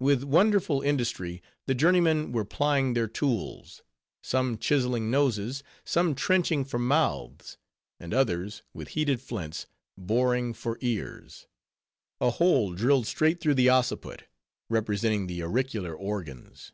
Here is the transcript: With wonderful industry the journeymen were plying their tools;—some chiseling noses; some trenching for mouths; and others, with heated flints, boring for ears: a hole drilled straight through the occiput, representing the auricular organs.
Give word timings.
With 0.00 0.24
wonderful 0.24 0.80
industry 0.82 1.40
the 1.66 1.74
journeymen 1.76 2.32
were 2.32 2.44
plying 2.44 2.94
their 2.94 3.06
tools;—some 3.06 4.58
chiseling 4.58 5.08
noses; 5.08 5.62
some 5.84 6.16
trenching 6.16 6.64
for 6.64 6.80
mouths; 6.80 7.58
and 8.00 8.12
others, 8.12 8.64
with 8.74 8.88
heated 8.88 9.20
flints, 9.20 9.68
boring 9.96 10.52
for 10.52 10.78
ears: 10.80 11.46
a 12.20 12.30
hole 12.30 12.72
drilled 12.74 13.06
straight 13.06 13.40
through 13.40 13.54
the 13.54 13.68
occiput, 13.70 14.24
representing 14.68 15.28
the 15.28 15.44
auricular 15.44 15.94
organs. 15.94 16.72